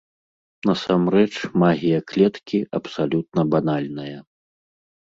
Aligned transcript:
Насамрэч, 0.69 1.33
магія 1.65 1.99
клеткі 2.13 2.59
абсалютна 2.79 3.41
банальная. 3.55 4.13